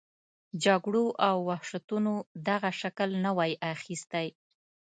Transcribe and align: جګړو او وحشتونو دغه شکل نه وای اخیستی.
جګړو 0.63 1.05
او 1.29 1.37
وحشتونو 1.49 2.13
دغه 2.47 2.69
شکل 2.81 3.09
نه 3.23 3.31
وای 3.37 3.51
اخیستی. 3.73 4.27